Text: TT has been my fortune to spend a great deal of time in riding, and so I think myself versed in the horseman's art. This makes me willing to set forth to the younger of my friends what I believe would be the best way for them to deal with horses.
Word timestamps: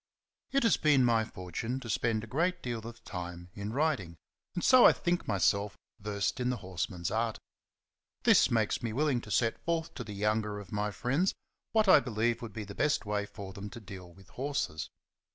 TT 0.51 0.63
has 0.63 0.77
been 0.77 1.05
my 1.05 1.23
fortune 1.23 1.79
to 1.79 1.87
spend 1.87 2.23
a 2.23 2.25
great 2.25 2.63
deal 2.63 2.79
of 2.87 3.03
time 3.03 3.51
in 3.53 3.71
riding, 3.71 4.17
and 4.55 4.63
so 4.63 4.83
I 4.83 4.93
think 4.93 5.27
myself 5.27 5.77
versed 5.99 6.39
in 6.39 6.49
the 6.49 6.57
horseman's 6.65 7.11
art. 7.11 7.37
This 8.23 8.49
makes 8.49 8.81
me 8.81 8.93
willing 8.93 9.21
to 9.21 9.29
set 9.29 9.63
forth 9.63 9.93
to 9.93 10.03
the 10.03 10.13
younger 10.13 10.59
of 10.59 10.71
my 10.71 10.89
friends 10.89 11.35
what 11.71 11.87
I 11.87 11.99
believe 11.99 12.41
would 12.41 12.51
be 12.51 12.63
the 12.63 12.73
best 12.73 13.05
way 13.05 13.27
for 13.27 13.53
them 13.53 13.69
to 13.69 13.79
deal 13.79 14.11
with 14.11 14.29
horses. 14.29 14.89